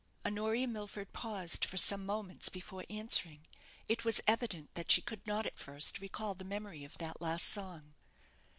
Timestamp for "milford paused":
0.65-1.63